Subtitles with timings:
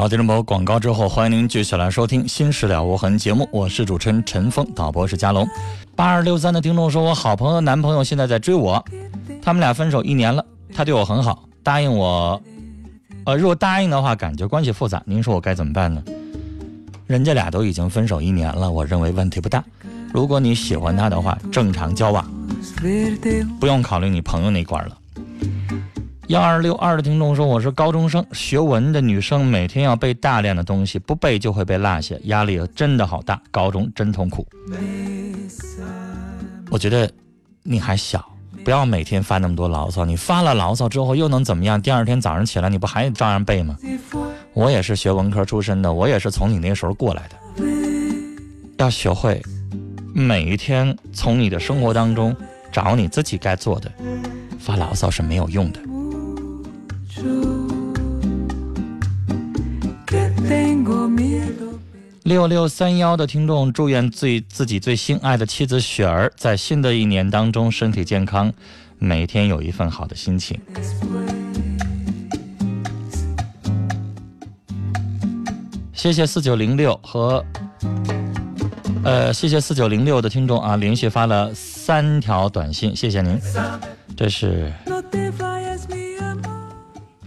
[0.00, 5.46] 好，听众朋友，广告之后，欢迎您继续来收听《新事了无痕》节目，我是主持人陈峰，导播是佳龙。
[5.94, 8.82] 八二六三的听众说，我好朋友男朋友现在在追我，
[9.42, 10.42] 他们俩分手一年了，
[10.74, 12.40] 他对我很好，答应我，
[13.26, 16.02] 呃，如果答应的话，感觉关系复杂，您说我该怎么办呢？
[17.06, 19.62] 人家俩都已经分手一年了，我认为问题不大。
[20.14, 22.24] 如果你喜欢他的话，正常交往，
[23.60, 24.96] 不用考虑你朋友那块了。
[26.30, 33.42] 幺二六二的听众说：“我是高中生，学文的女生，每天要背大量的东西，不背就会被落下，压力真的好大。
[33.50, 34.46] 高中真痛苦。
[36.70, 37.10] 我觉得
[37.64, 38.24] 你还小，
[38.64, 40.04] 不要每天发那么多牢骚。
[40.04, 41.82] 你发了牢骚之后又能怎么样？
[41.82, 43.76] 第二天早上起来你不还照样背吗？
[44.54, 47.64] 我也是学文科出身的，我也是从你那时候过来的。
[48.78, 49.42] 要学会
[50.14, 52.36] 每一天从你的生活当中
[52.70, 53.90] 找你自己该做的，
[54.60, 55.80] 发牢骚是没有用的。”
[62.30, 68.52] 六六三幺的听众祝愿最自己最心爱的妻子雪儿在新的一年当中身体健康，
[69.00, 70.56] 每天有一份好的心情。
[75.92, 77.44] 谢谢四九零六和
[79.02, 83.40] 呃，谢谢四九零六的听众啊，连续发了三条短信，谢谢您，
[84.16, 84.72] 这是。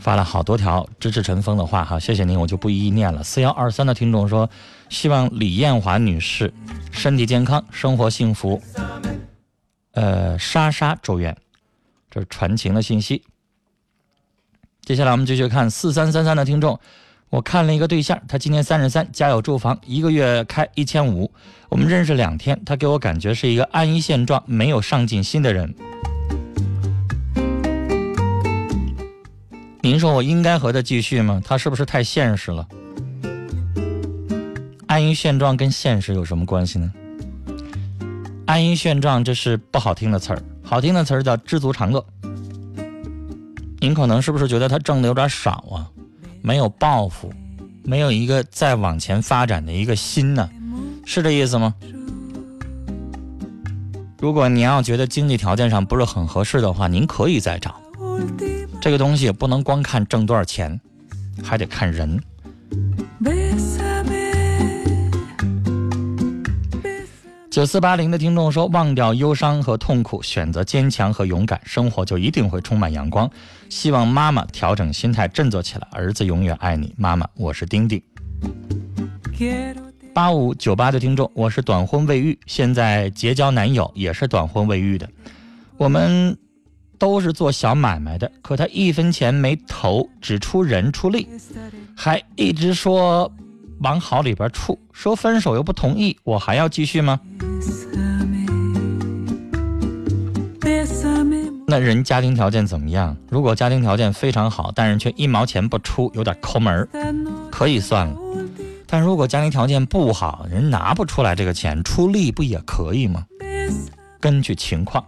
[0.04, 3.24] 发了好多条支持陈峰的话哈，谢谢您，我就不一一念了。
[3.24, 4.50] 四幺二三的听众说，
[4.90, 6.54] 希望李艳华女士
[6.92, 8.62] 身体健康，生活幸福。
[9.94, 11.38] 呃，莎莎祝愿，
[12.12, 13.24] 这是传情的信息。
[14.82, 16.78] 接下来我们继续看四三三三的听众，
[17.30, 21.32] 我看了一个对象，他今年三十三，家有住房，一个月开一千五，
[21.70, 25.74] 我们认识两天，他给我感觉是一个安于现状、没有上进心的人。
[29.86, 31.42] 您说我应该和他继续吗？
[31.44, 32.66] 他是不是太现实了？
[34.88, 36.90] 安于现状跟现实有什么关系呢？
[38.46, 42.02] 安于现状这是不好听的词儿，好听的词儿叫知足常乐。
[43.82, 45.92] 您可能是不是觉得他挣的有点少啊？
[46.42, 47.30] 没有抱负，
[47.84, 50.50] 没有一个再往前发展的一个心呢？
[51.06, 51.76] 是这意思吗？
[54.18, 57.82] 如果您要觉得经济条件上不是很合适的话，您可以再找。
[58.84, 60.78] 这个东西不能光看挣多少钱，
[61.42, 62.22] 还得看人。
[67.50, 73.32] 九四八零的听众说：“忘掉忧伤和痛苦，选择坚强和勇敢，生活就一定会充满阳光。”
[73.72, 75.88] 希望妈妈调整心态，振作起来。
[75.92, 78.04] 儿子永远爱你，妈妈，我是丁丁。
[80.14, 85.10] 八五九八的听众，我是短婚未育，现在结交男友也是短婚未育的。
[85.78, 86.38] 我们
[87.04, 91.28] 都是做小买卖的，可他一分钱没投，只出人出力，
[91.94, 93.30] 还一直说
[93.82, 97.20] 往好里边处，说分手又不同意，我还要继续吗？
[101.68, 103.14] 那人家庭条件怎么样？
[103.30, 106.88] 如果家庭条件非常好，但是却一毛钱不出，有点抠门儿，
[107.52, 108.16] 可以算了。
[108.88, 113.26] 但如果家庭条件不好，人拿不出来这个钱，出力不也可以吗？
[114.22, 115.04] 根据情况。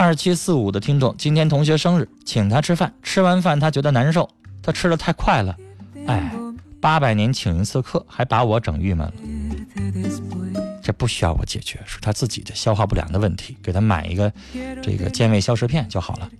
[0.00, 4.26] 二七四五的听众，今天同学生日，请他吃饭，吃完饭他觉得难受，
[4.62, 5.54] 他吃的太快了，
[6.06, 6.32] 哎，
[6.80, 9.12] 八百年请一次客，还把我整郁闷了。
[10.82, 14.32] 这不需要我解决，是他自己的消化不良的问题，给他买一个
[14.80, 16.30] 这个健胃消食片就好了。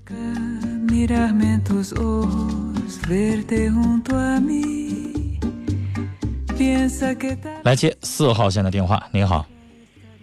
[7.64, 9.44] 来接四号线的电话，您好。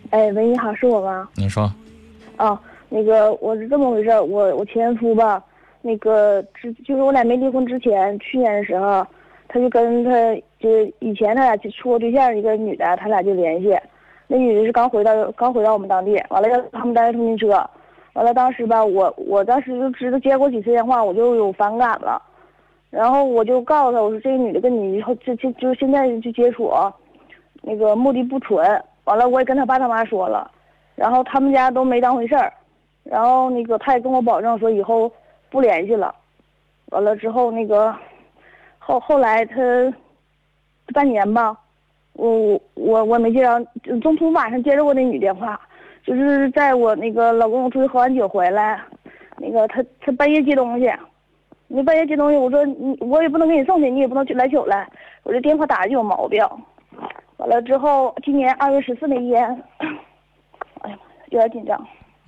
[0.09, 1.29] 哎，喂，你好，是我吗？
[1.35, 1.71] 您说。
[2.39, 5.43] 哦，那个我是这么回事我我前夫吧，
[5.81, 9.05] 那个之就是我俩没离婚之前，去年的时候，
[9.47, 10.11] 他就跟他
[10.59, 13.77] 就是以前他俩处过对象一个女的，他俩就联系。
[14.27, 17.49] 那女的是刚回到刚回到我们当地，完了让他们单位通讯车，
[18.13, 22.21] 完了当时吧，我我当时就知道接过几次电话，我就有反感了。
[22.89, 26.71] 然后我就告诉他，我说这个女的跟你以后就就就现在就接触，
[27.61, 28.65] 那个目的不纯。
[29.03, 30.49] 完了我也跟他爸他妈说了，
[30.95, 32.51] 然后他们家都没当回事儿，
[33.09, 35.11] 然后那个他也跟我保证说以后
[35.49, 36.13] 不联系了。
[36.87, 37.95] 完了之后那个
[38.77, 39.55] 后后来他
[40.93, 41.57] 半年吧，
[42.13, 45.59] 我我我没接着，中途晚上接着过那女电话，
[46.03, 48.81] 就是在我那个老公出去喝完酒回来，
[49.37, 50.91] 那个他他半夜接东西。
[51.69, 54.89] 你半夜接东西，我说你我也不能给你送去，你也不能去来取来。
[55.23, 56.41] 我这电话打的就有毛病。
[57.35, 59.43] 完了之后，今年二月十四那天，
[60.79, 61.77] 哎呀妈，有点紧张。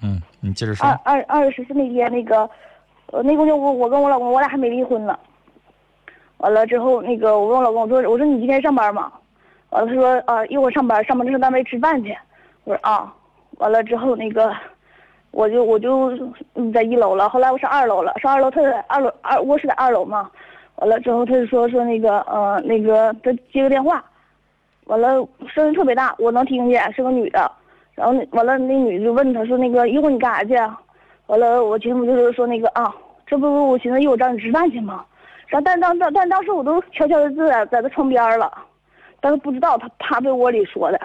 [0.04, 0.88] 嗯，你接着说。
[0.88, 2.50] 二二二月十四那天，那个，
[3.08, 5.18] 呃，那公就我我跟我老公，我俩还没离婚呢。
[6.38, 9.12] 完了之后，那个我问我老公，我说我说你今天上班吗？
[9.70, 12.18] 完了他说啊一会儿上班，上班上单位吃饭去。
[12.64, 13.14] 我说啊，
[13.58, 14.54] 完了之后那个。
[15.32, 16.10] 我就我就
[16.74, 20.28] 在一楼了，后来我上二楼了，上二楼他在二楼二卧室在二楼嘛，
[20.78, 24.04] 完了之后他就说说那个呃那个他接个电话，
[24.86, 27.50] 完了声音特别大，我能听见是个女的，
[28.00, 30.56] 然后那完了那女的就问他说那个一会儿你干啥去？
[31.28, 32.96] 完了我前夫就是说那个啊，
[33.28, 35.04] 这不我寻思一会儿找你吃饭去吗？
[35.48, 38.50] 然后但当当但当时我都悄悄的在在他床边了，
[39.20, 41.00] 但是不知道他趴被窝里说的，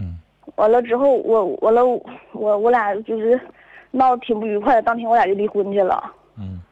[0.00, 0.18] 嗯，
[0.56, 1.84] 完了之后我完了
[2.32, 3.40] 我我俩就是。
[3.94, 6.02] 闹得挺不愉快的，当天我俩就离婚去了。
[6.38, 6.62] 嗯，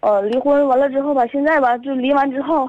[0.00, 2.66] 呃，离婚完了之后吧，现在吧，就离完之后，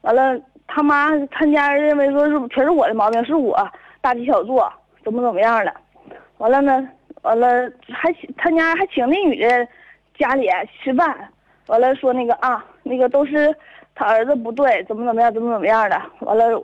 [0.00, 0.36] 完了
[0.66, 3.56] 他妈他家认为说是全是我的毛病，是我
[4.00, 4.68] 大题小做，
[5.04, 5.72] 怎么怎么样的。
[6.38, 6.88] 完了呢，
[7.22, 9.68] 完了还他家还请那女的
[10.18, 10.48] 家里
[10.82, 11.16] 吃饭，
[11.66, 13.54] 完了说那个啊，那个都是
[13.94, 16.00] 他儿子不对，怎么怎么样，怎么怎么样的。
[16.20, 16.62] 完了，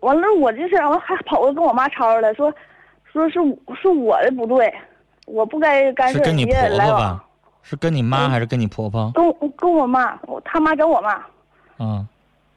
[0.00, 2.52] 完了我这事儿，完还跑过跟我妈吵吵了，说
[3.12, 3.38] 说是
[3.80, 4.72] 是我的不对。
[5.26, 7.24] 我不该干涉是跟你婆婆吧？
[7.62, 9.12] 是跟你妈还是跟你婆婆？
[9.14, 11.22] 跟跟我妈，我他妈找我妈。
[11.78, 12.08] 嗯。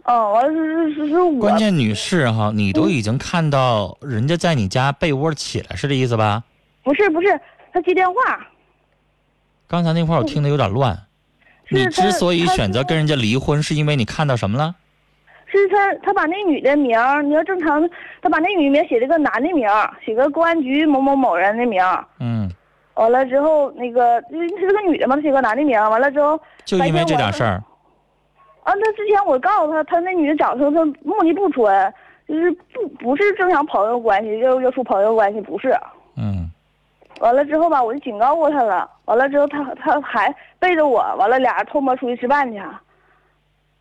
[0.06, 1.40] 哦，完了是是是我。
[1.40, 6.44] 关键女士哈，你都已经看到人家在你家被窝起来，是这意思吧？
[6.84, 7.40] 不是不是，
[7.72, 8.16] 他接电话。
[9.68, 10.98] 刚才那块我听的有点乱。
[11.70, 14.76] 你之所以选择跟人家离婚，是因为你看到什么了？
[15.46, 16.92] 是他，他把那女的名
[17.24, 17.90] 你要正常，
[18.22, 19.68] 他把那女名写了个男的名
[20.06, 21.82] 写个公安局某某某人的名
[22.20, 22.52] 嗯。
[22.96, 27.64] 完了之后，那个因为是个女的嘛，她写个男的名完了之后，就因为这点事儿。
[28.64, 31.94] 啊，那之前我告诉他，他那女的长得她目的不纯，
[32.28, 35.76] 就是不不是正常朋友关系，要要处朋友关系，不是。
[37.16, 37.22] 嗯。
[37.22, 38.90] 完了之后吧，我就警告过他了。
[39.06, 42.62] 完了之后，他他还背着我，完了俩人偷摸出去吃饭去，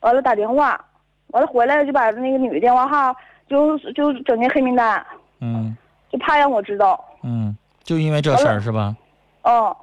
[0.00, 0.82] 完了打电话。
[1.28, 3.16] 完了回来就把那个女的电话号
[3.48, 5.02] 就就整进黑名单，
[5.40, 5.74] 嗯，
[6.10, 8.94] 就怕让我知道，嗯，就因为这事儿是吧？
[9.42, 9.74] 哦，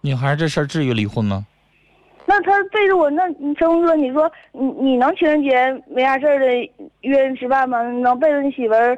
[0.00, 1.44] 女孩这事儿至于离婚吗？
[2.24, 6.46] 那他背着我，那你成哥，你说你你能情人节没啥事儿的
[7.02, 7.82] 约人吃饭吗？
[7.82, 8.96] 能背着你媳妇儿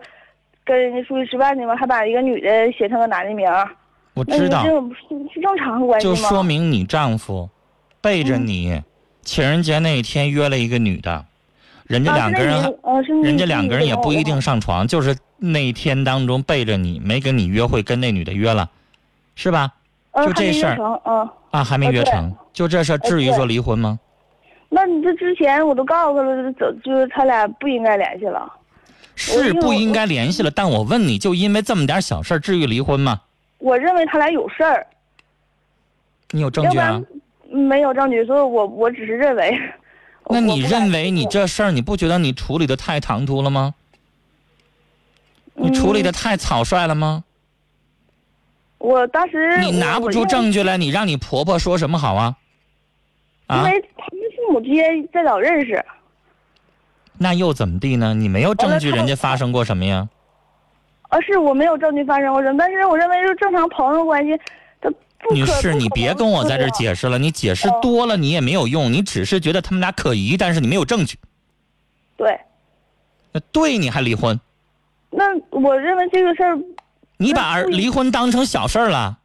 [0.70, 1.74] 跟人家出去吃饭去吗？
[1.74, 3.68] 还把一个女的写成个男的名儿？
[4.14, 4.70] 我知道，这
[5.34, 6.14] 是正常关系吗？
[6.14, 7.50] 就说明你丈夫
[8.00, 8.80] 背着你，
[9.22, 11.24] 情人节那一天约了一个女的。
[11.88, 12.78] 人家两个人，
[13.20, 18.70] 人家两个人也不一定上床，就是那一天当中背着你，没跟你约会，跟那女的约了，
[19.34, 19.72] 是吧？
[20.24, 23.98] 就这事儿，啊，还没约成，就这事儿，至于说离婚吗？
[24.68, 28.48] 那你这之前我都告诉他了，走就是他俩不应该联系了。
[29.20, 33.20] 是不应该联系了，但我问你，就因为这么点小事儿，至于离婚吗？
[33.58, 34.86] 我认为他俩有事儿，
[36.30, 37.00] 你有证据啊？
[37.50, 39.58] 没有证据，所以我我只是认为。
[40.30, 43.74] 那你认为你这事儿，你不觉得你处理的太唐突了吗？
[45.54, 47.24] 你处理的嗯太草率了吗？
[48.78, 52.36] 我当时你拿不出，证据来，你让你婆婆说什么好啊？
[53.46, 55.84] 啊因为因，为他们父母之间再早认识，
[57.22, 58.14] 那又怎么地呢？
[58.14, 60.08] 你没有证据，人家发生过什么呀？
[61.10, 64.34] 而是我没有证据发生过什么，但是我认为是正常朋友关系，
[64.80, 71.18] 他不可女士，你别跟我在这儿解释了，你解释哦多了你也没有用，你只是觉得他们俩可疑，但是你没有证据。
[72.16, 72.40] 对，
[73.32, 74.40] 那对你还离婚？
[75.10, 76.58] 那我认为这个事儿
[77.18, 79.18] 你把儿离婚当成小事儿了？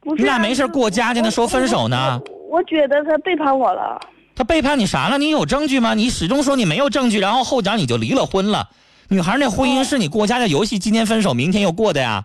[0.00, 2.20] 不是啊你俩没事过家家呢，说分手呢？
[2.26, 3.98] 我我觉得他背叛我了，
[4.38, 5.18] 他背叛你啥了？
[5.18, 5.94] 你有证据吗？
[5.94, 8.68] 你始终说你没有证据，然后后脚你就离了婚了。
[9.08, 12.24] 女孩那婚姻是你过家家游戏，今天分手，明天又过的呀？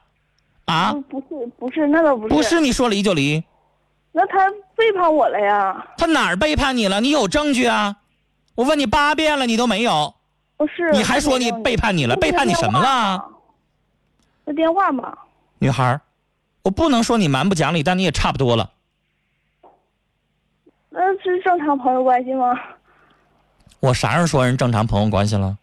[0.66, 3.44] 啊，不不是不是那倒不是，不是你说离就离，
[4.12, 7.02] 那他背叛我了呀，他哪儿背叛你了？
[7.02, 7.96] 你有证据啊？
[8.54, 10.14] 我问你八遍了，你都没有，
[10.56, 12.16] 不是，你还说你背叛你了？
[12.16, 13.26] 背叛你什么了？？
[14.46, 15.12] 那电话嘛，
[15.58, 16.00] 女孩，
[16.62, 18.70] 我不能说你蛮不讲理，但你也差不多了。
[20.96, 22.54] 那是正常朋友关系吗？
[23.80, 25.58] 我啥时候说人正常朋友关系了？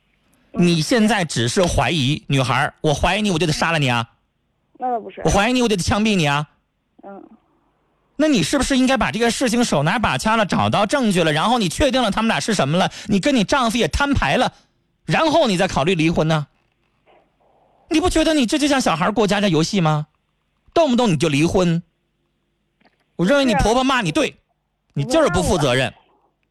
[0.51, 4.11] 你现在只是怀疑，女孩儿，我怀疑你，我就得杀了你啊！
[4.77, 6.49] 那倒不是我，怀疑你，我就得枪毙你啊！
[7.05, 7.23] 嗯，
[8.17, 14.53] 那你是不是应该把这个事情手拿把掐了，找到证据了，然后你确定了他们俩是什么了，你跟你丈夫也摊牌了，
[15.05, 16.49] 然后你再考虑离婚呢？
[17.89, 20.09] 你不觉得你这就像小孩过家家游戏吗？
[20.75, 21.81] 动不动你就离婚。
[23.15, 24.40] 我认为你婆婆骂你对，
[24.95, 25.93] 你就是不负责任。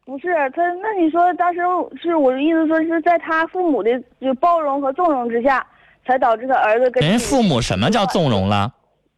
[0.04, 1.60] 不是他，那你说当时
[2.02, 5.64] 是我的意思说是在他父母的就包容和纵容之下，
[6.04, 8.72] 才导致他儿子跟人父母什么叫纵容了？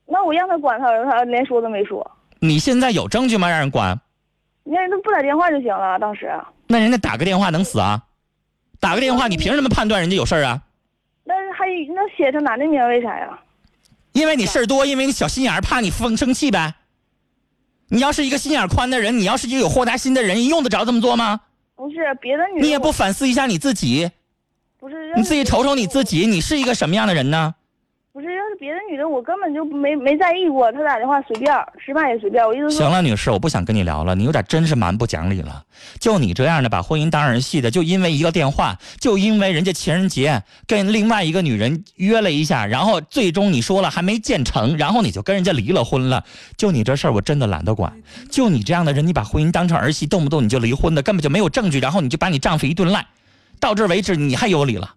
[0.06, 2.08] 那我让他管他儿子，他连说都没说，
[2.40, 3.48] 你现在有证据吗？
[3.48, 3.98] 让人管？
[4.64, 5.98] 你让人都不打电话就行了。
[5.98, 6.30] 当时，
[6.66, 8.02] 那人家打个电话能死啊？
[8.78, 10.60] 打个电话，你凭什么判断人家有事儿啊？
[11.24, 13.38] 那还那写他男的名为啥呀？
[14.12, 16.74] 因为你事儿多，因为你小心眼儿，怕你生生气呗。
[17.92, 21.38] 你要是一个心眼宽的人，你要是一个有豁达心的人，你用得着这么做吗？
[21.76, 24.10] 不是别的女的，你也不反思一下你自己，
[24.80, 27.54] 不是你自己瞅瞅你自，己，你是一个什么样的人呢？
[28.62, 31.52] 别的女的，我根本就没没在意过，他打电话随便，
[31.84, 32.46] 吃饭也随便。
[32.46, 35.64] 我意思说，行了，女士，我不想跟你聊了，你有点真是蛮不讲理了。
[35.98, 46.22] 就你这样的把婚姻当儿戏的，就因为一个电话，就因为人家情人节跟另外一个女人约了一下，然后最终你说了还没见成，然后你就跟人家离了婚了。
[46.56, 47.92] 就你这事儿，我真的懒得管。
[48.30, 53.04] 就你这样的人，你把婚姻当成儿戏，动不动你就离婚的，根本就没有证据，然后你就把你丈夫一顿赖，
[53.58, 54.94] 到这为止你还有理了。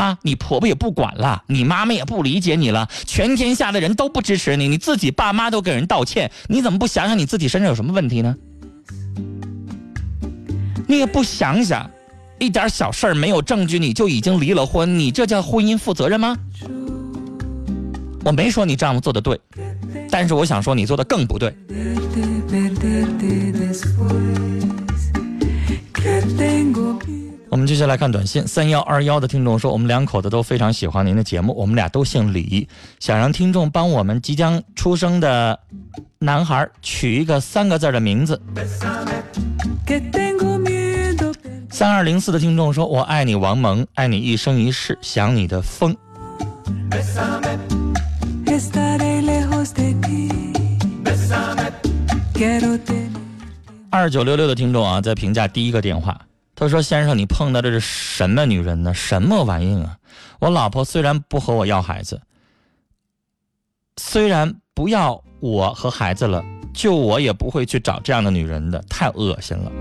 [0.00, 8.34] 啊，你婆婆也不管了，你妈妈也不理解你了，全天下的人都不支持你，你自己爸妈都给人道歉，你怎么不想想你自己身上有什么问题呢？
[10.88, 11.90] 你也不想想，
[12.38, 16.34] 一点小事儿没有证据你就已经离了婚，你这叫婚姻负责任吗？
[18.24, 19.38] 我没说你丈夫做的对，
[20.10, 21.54] 但是我想说你做的更不对。
[27.60, 32.66] 们接下来看短信，三幺二幺的听众说，我们两口子都非常喜欢您的节目，我们俩都姓李，
[32.98, 35.58] 想让听众帮我们即将出生的
[36.18, 38.40] 男孩取一个三个字的名字。
[41.70, 45.94] 三二零四的听众说，我爱你王蒙，爱你一生一世，想你的风。
[53.90, 56.20] 二九六六的听众啊，在评价第一个电话，
[56.60, 58.92] 他说：“先生，你碰到的是什么女人呢？
[58.92, 59.96] 什么玩意啊？
[60.40, 62.20] 我老婆虽然不和我要孩子，
[63.96, 69.72] 虽然不要我和孩子了，就我也不会去找这样的女人的，太恶心了。”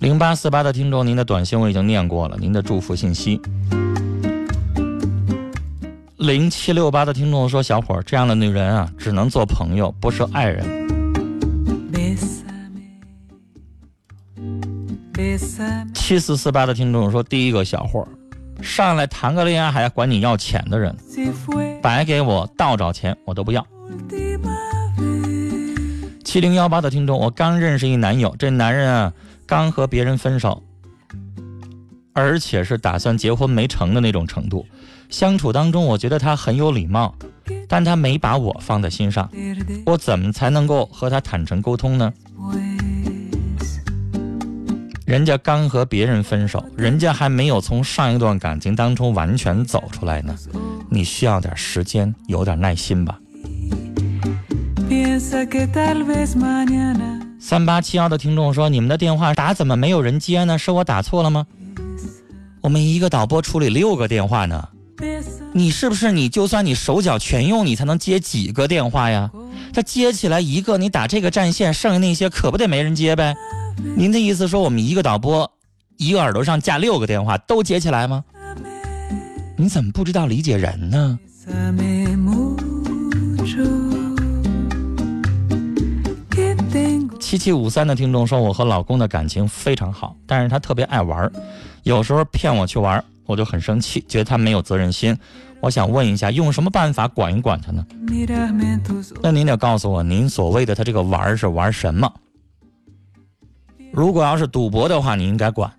[0.00, 3.40] 零八四八的听众，您的短信我已经念过了，您的祝福信息。
[6.18, 10.66] 零七六八的听众说：“小伙儿，这样的女人啊，只能做朋友，不是爱人。
[15.94, 18.08] 七四四八的听众说：“第一个小伙儿，
[18.60, 20.92] 上来谈个恋爱还管你要钱的人，
[21.80, 23.64] 白给我倒找钱我都不要。
[23.88, 24.50] última
[24.98, 25.78] vez.
[26.24, 29.12] ”七零幺八的听众，我刚认识一男友，这男人啊，
[29.46, 30.64] 刚和别人分手，
[32.18, 34.66] 而且是打算结婚没成的那种程度。
[35.08, 37.14] 相处当中，我觉得他很有礼貌，
[37.68, 39.30] 但他没把我放在心上。
[39.86, 42.12] 我怎么才能够和他坦诚沟通呢？
[45.06, 50.34] 人家刚和别人分手，人家还没有从上一段感情当中完全走出来呢。
[50.90, 53.16] 你需要点时间，有点耐心吧。
[57.38, 60.58] 三八七幺的听众说：“你们的电话打怎么没有人接呢？
[60.58, 61.46] 是我打错了吗？
[62.60, 64.68] 我们一个导播处理六个电话呢，
[65.52, 69.30] 你是不是你就算你手脚全用，你才能接几个电话呀？
[69.72, 73.34] 他接起来一个，你打这个战线，剩下那些可不得没人接呗？
[73.96, 75.50] 您的意思说我们一个导播
[75.96, 78.24] 一个耳朵上架六个电话都接起来吗？
[79.56, 81.18] 你怎么不知道理解人呢？
[87.28, 91.30] 七七五三的听众说，我和老公的感情非常好，但是他特别爱玩，
[91.82, 95.14] 有时候骗我去玩，我就很生气，觉得他没有责任心。
[95.60, 97.84] 我想问一下，用什么办法管一管他呢？
[99.22, 102.10] 那您得告诉我，您所谓的他这个玩是玩什么？
[103.92, 105.70] 如果要是赌博的话，你应该管；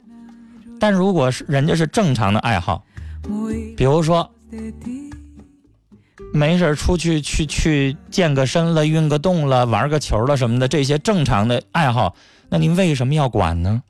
[0.79, 2.85] 但如果是人家是正常的爱好，
[3.75, 4.29] 比如说
[6.31, 12.15] 没事儿出去去去健个身了、运个动了、玩个球了什么的，这些正常的爱好，
[12.49, 13.81] 那您为什么要管呢？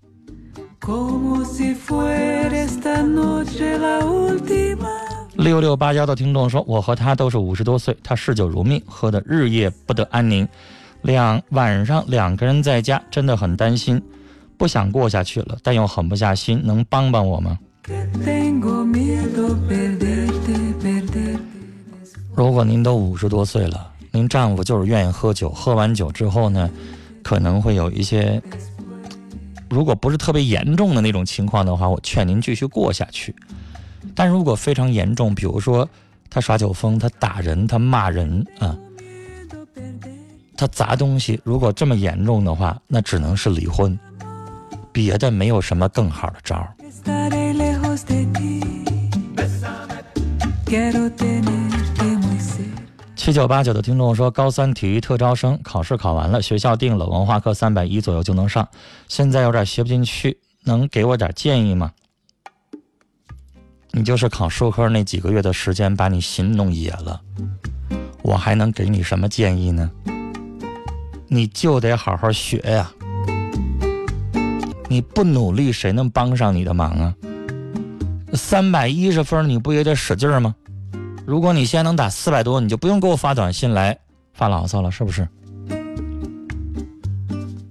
[5.36, 10.48] 六六八幺的听众说，我和他都是五十多岁，他嗜酒如命，喝的日夜不得安宁，
[11.02, 14.02] 两晚上两个人在家，真的很担心，
[14.58, 17.60] 不想过下去了，但又狠不下心，能帮帮我吗？
[22.40, 26.70] 如果您都五十多岁了，您丈夫就是愿意喝酒，喝完酒之后呢，
[27.22, 28.42] 可能会有一些，
[29.70, 33.36] 如果不是特别严重的那种情况的话，我劝您继续过下去。
[34.16, 35.86] 但如果非常严重，比如说
[36.30, 38.74] 他耍酒疯，他打人，他骂人啊，
[40.56, 44.00] 他砸东西，如果这么严重的话，那只能是离婚，
[44.94, 46.74] 别的没有什么更好的招儿。
[53.16, 58.68] 七九八九的听众说，高三体育特招生考试考完了，学校定了文化课三百一左右就能上，
[59.08, 61.92] 现在有点学不进去，能给我点建议吗？
[63.92, 67.20] 你就是考数科那几个月的时间，把你心弄野了，
[68.22, 69.92] 我还能给你什么建议呢？
[71.28, 72.90] 你就得好好学呀、
[74.88, 77.14] 你不努力，谁能帮上你的忙啊？
[78.34, 80.56] 三百一十分，你不也得使劲吗？
[81.30, 83.96] 如果你现在能打四百多，你就不用给我发短信来
[84.34, 85.28] 发牢骚了，是不是？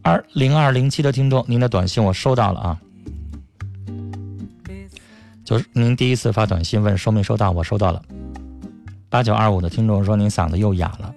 [0.00, 2.78] 二零二零七的听众，您的短信我收到了啊，
[5.44, 8.00] 就是您第一次发短信问收没收到，我收到了。
[9.08, 11.12] 八九二五的听众说您嗓子又哑了，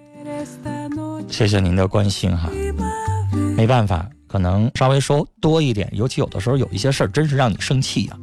[1.28, 2.50] 谢谢您的关心哈。
[3.56, 8.18] 没办法，可能稍微说多一点，尤其有的时候有一些事儿真是让你生气呀、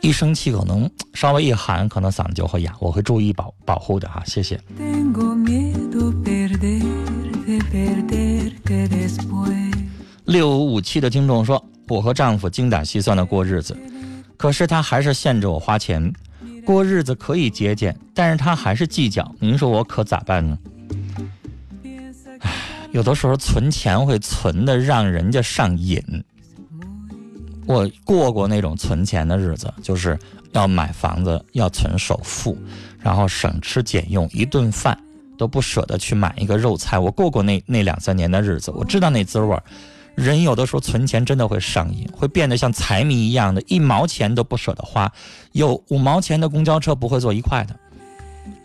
[0.00, 4.58] 一生气可能稍微一喊，可能嗓子就会哑，我会注意保保护的哈，谢谢。
[10.24, 13.76] 六五五七的听众说，我和丈夫精打细算的过日子，
[14.36, 16.12] 可是他还是限制我花钱。
[16.64, 19.34] 过日子可以节俭，但是他还是计较。
[19.38, 20.58] 您说我可咋办呢？
[22.40, 22.50] 唉，
[22.92, 26.02] 有的时候存钱会存的让人家上瘾。
[27.70, 30.18] 我过过那种存钱的日子，就是
[30.50, 32.58] 要买房子，要存首付，
[32.98, 34.98] 然后省吃俭用，一顿饭
[35.38, 36.98] 都不舍得去买一个肉菜。
[36.98, 39.62] 我过过那那两三年的日子，我知道那滋味儿。
[40.16, 45.10] 人有的时候存钱真的会上瘾，会变得像财迷一样的，一毛钱都不舍得花，
[45.52, 47.76] 有五毛钱的公交车不会坐一块的，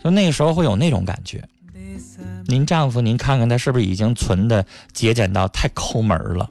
[0.02, 1.42] 就那时候会有那种感觉。
[2.46, 6.50] 您丈夫，您看看他是不是已经存的节俭到太抠门了？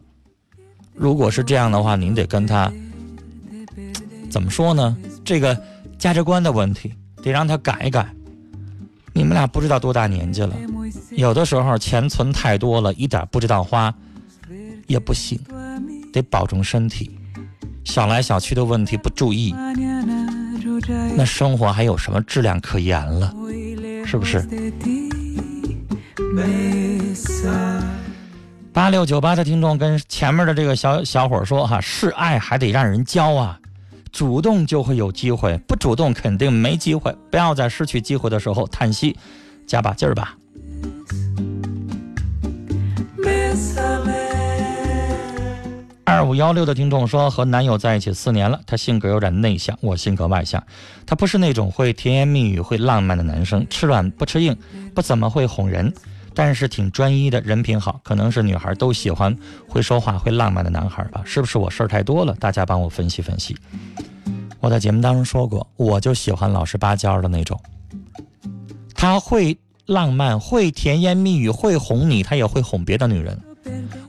[0.96, 2.72] 如果是这样的话，您得跟他
[4.30, 4.96] 怎么说呢？
[5.24, 5.60] 这个
[5.98, 8.08] 价值观的问题得让他改一改。
[9.14, 10.56] 你们俩不知道多大年纪了，
[11.12, 13.94] 有的时候钱存太多了，一点不知道花
[14.88, 15.40] 也不行，
[16.12, 17.18] 得保重身体。
[17.84, 19.56] 想来想去的问题不注意，
[21.16, 23.34] 那生活还有什么质量可言了？
[24.06, 24.46] 是不是？
[28.76, 33.58] 八六九八的听众跟前面的这个小小伙儿说哈，示爱还得让人教啊，
[34.12, 37.16] 主动就会有机会，不主动肯定没机会。
[37.32, 39.16] 不要在失去机会的时候叹息，
[39.66, 40.36] 加把劲儿吧。
[46.04, 50.62] 二五幺六的听众说，和男友在一起四年了，他性格有点内向，我性格外向。
[51.06, 54.54] 他不是那种会甜言蜜语、会浪漫的男生，吃软不吃硬，
[54.94, 55.94] 不怎么会哄人，
[56.36, 59.36] 但是挺专一的，人品好，可能是女孩都喜欢
[59.68, 61.24] 会说话、会浪漫的男孩吧？
[61.26, 62.36] 是不是我事儿太多了？
[62.36, 63.58] 大家帮我分析分析。
[64.60, 67.60] 我在节目当中说过，我就喜欢老实巴交的那种，
[68.94, 73.40] 他会浪漫，会甜言蜜语，会哄你，他也会哄别的女人。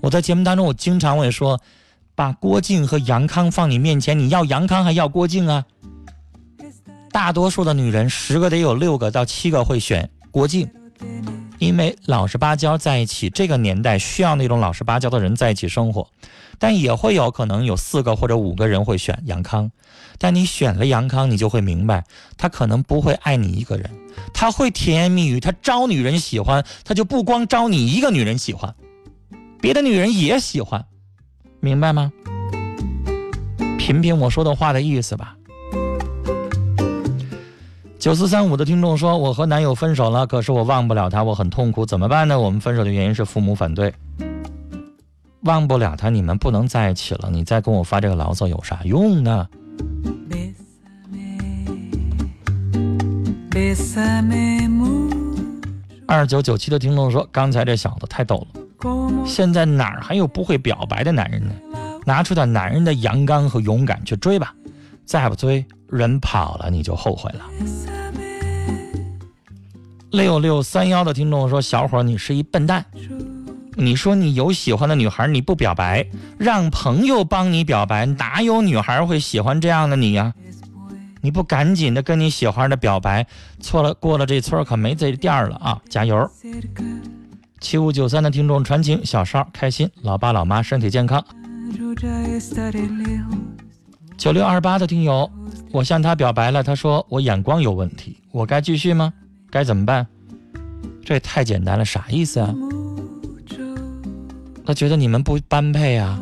[0.01, 1.59] 我在节目当中，我经常会说。
[2.17, 5.63] 把郭靖和杨康放你面前，你要杨康还要郭靖啊？
[7.11, 10.67] 大多数的女人，十个得有六个到七个会选郭靖，
[11.59, 16.09] 因为老实巴交在一起，这个年代需要那种老实巴交的人在一起生活。
[16.59, 19.71] 但也会有可能有四个或者五个人会选杨康，
[20.17, 22.05] 但你选了杨康，你就会明白，
[22.39, 23.91] 他可能不会爱你一个人，
[24.33, 28.75] 他会甜言蜜语，他招女人喜欢，他就不光招你一个女人喜欢，
[29.61, 30.87] 别的女人也喜欢。
[31.61, 32.11] 明白吗？
[33.79, 35.37] 品品我说的话的意思吧。
[38.07, 43.93] 九四三五的听众说：“我和男友分手了，可是我忘不了他，我很痛苦，怎么办呢？”我们分手的原因是父母反对。
[45.41, 49.49] 忘不了他，你们不能在一起了，你再跟我发这个牢骚有啥用呢？
[56.07, 58.61] 二九九七的听众说：“刚才这小子太逗了。”
[59.27, 61.53] 现在哪儿还有不会表白的男人呢？
[62.05, 64.55] 拿出点男人的阳刚和勇敢去追吧，
[65.05, 67.45] 再不追，人跑了你就后悔了。
[70.11, 72.85] 六六三幺的听众说：“小伙，你是一笨蛋。
[73.75, 76.07] 你说你有喜欢的女孩，你不表白，
[76.39, 80.33] 让朋友帮你表白，哪有女孩会喜欢这样的你呀？
[81.21, 83.27] 你不赶紧的跟你喜欢的表白，
[83.61, 85.83] 错了，过了这村可没这店了啊！
[85.91, 86.31] 加油！”
[87.61, 91.23] 七五九三的听众传情，小邵开心，老爸老妈身体健康。
[94.17, 95.31] 九六二八的听友，
[95.71, 99.13] 我向他表白了，他说我眼光有问题，我该继续吗？
[99.51, 100.07] 该怎么办？
[101.05, 102.55] 这也太简单了，啥意思啊？
[104.65, 106.19] 他觉得你们不般配啊，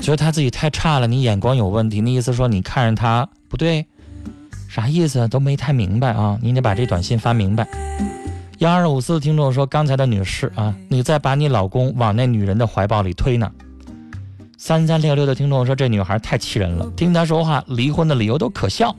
[0.00, 3.86] 觉得他自己太差了，你眼光有问题，那意思说你看着他不对，
[4.66, 7.68] 啥意思都没太明白啊，你得把这短信发明白。
[8.58, 13.50] 幺二五四的听众说：“刚才的女士啊，你在把你老公往那女人的怀抱里推呢。”
[14.62, 18.94] 三三六六的听众说：“这女孩太气人了，听她说话，离婚的理由都可笑。”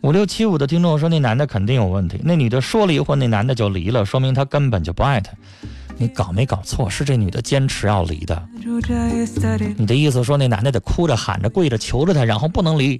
[0.00, 5.30] 五六七五的听众说：“那男的肯定有问题，那女的说离婚，那男的就离了，说明他根本就不爱她。”
[5.98, 6.88] 你搞没搞错？
[6.88, 8.42] 是这女的坚持要离的。
[9.76, 12.98] 你的意思说那男的得哭着喊着跪着求着她，然后不能离？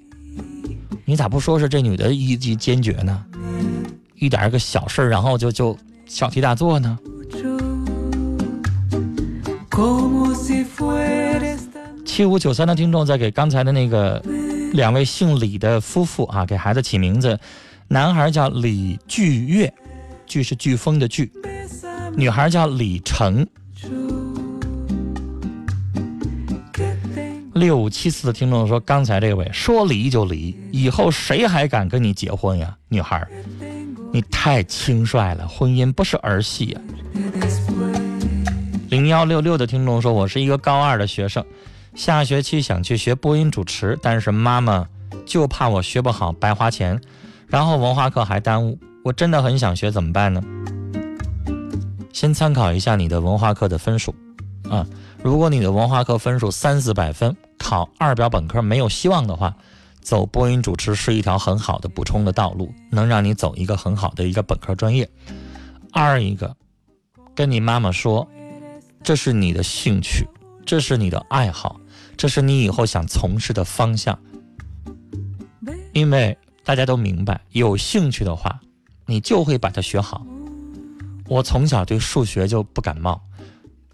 [1.07, 3.25] 你咋不说是这女的一级坚决呢？
[4.23, 6.97] 一点个小事儿然后就就小题大做呢？
[12.05, 14.23] 七五九三的听众在给刚才的那个
[14.75, 17.37] 两位姓李的夫妇啊，给孩子起名字，
[17.89, 19.75] 男孩叫李巨月，
[20.25, 21.29] 巨是飓风的巨。
[22.15, 23.45] 女孩叫李成，
[27.55, 33.27] 六五七四的听众说：“刚才这位说离就离，以后谁还敢跟你结婚呀？”女孩，
[34.15, 36.81] 你太轻率了，婚姻不是儿戏呀。
[38.91, 41.43] 零幺六六的听众说：“我是一个高二的学生，
[41.95, 44.87] 下学期想去学播音主持，但是妈妈
[45.25, 47.01] 就怕我学不好白花钱，
[47.47, 48.79] 然后文化课还耽误。
[49.03, 50.43] 我真的很想学，怎么办呢？”
[52.13, 54.15] 先参考一下你的文化课的分数，
[54.69, 54.87] 啊，
[55.23, 59.57] 如果你的文化课分数三四百分，考二表本科没有希望的话，
[60.03, 65.09] 走播音主持是一条很好的补充的道路，能让你走一个很好的一个本科专业。
[65.93, 66.55] 二一个，
[67.35, 68.29] 跟你妈妈说，
[69.03, 70.27] 这是你的兴趣，
[70.67, 71.81] 这是你的爱好，
[72.17, 74.19] 这是你以后想从事的方向。
[75.93, 78.61] 因为大家都明白，有兴趣的话，
[79.07, 80.27] 你就会把它学好。
[81.29, 83.21] 我从小对数学就不感冒，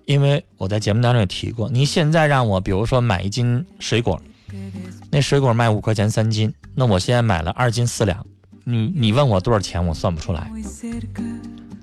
[0.06, 1.68] 因为我在节目当中也提过。
[1.68, 4.20] 你现在让我，比如说买一斤水果，
[5.10, 8.24] 那水果卖五块钱三斤，那我现在买了二斤四两，
[8.64, 10.50] 你你问我多少钱，我算不出来。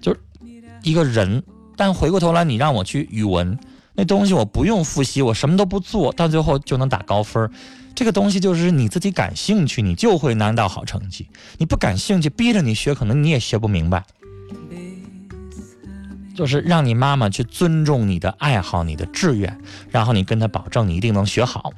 [0.02, 0.20] 就是
[0.84, 1.44] 一个人，
[1.76, 3.58] 但回过头来你让我去语文，
[3.94, 7.50] 那东西我不用复习，我什么都不做到最后就能打高分。
[7.96, 11.26] 这个东西就是你自己感兴趣，你就会拿到好成绩；
[11.58, 14.04] 你不感兴趣，逼着你学，可能你也学不明白。
[16.36, 19.58] 就是让你妈妈去尊重你的爱好、你的志愿，
[19.90, 21.72] 然后你跟她保证你一定能学好。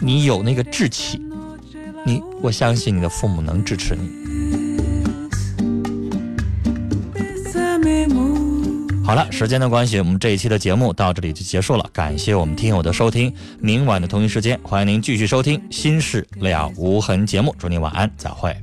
[0.00, 1.20] 你有那个志气
[2.04, 4.20] 你我相信你的父母能支持你。
[9.04, 18.56] 好了时间的关系我们这一期的节目到这里就结束了感谢我们听友的收听明晚的同一时间欢迎您继续收听心事了无痕节目祝您晚安再会。